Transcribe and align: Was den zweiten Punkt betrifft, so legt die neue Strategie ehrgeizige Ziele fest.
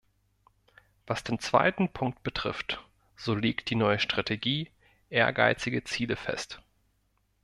Was 1.05 1.23
den 1.23 1.37
zweiten 1.37 1.87
Punkt 1.89 2.23
betrifft, 2.23 2.83
so 3.15 3.35
legt 3.35 3.69
die 3.69 3.75
neue 3.75 3.99
Strategie 3.99 4.71
ehrgeizige 5.11 5.83
Ziele 5.83 6.15
fest. 6.15 6.59